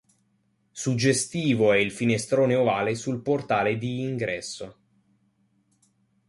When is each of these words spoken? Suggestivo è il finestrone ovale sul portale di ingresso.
Suggestivo 0.71 1.71
è 1.71 1.77
il 1.77 1.91
finestrone 1.91 2.55
ovale 2.55 2.95
sul 2.95 3.21
portale 3.21 3.77
di 3.77 3.99
ingresso. 4.01 4.77